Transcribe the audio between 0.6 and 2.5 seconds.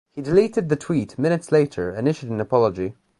the tweet minutes later and issued an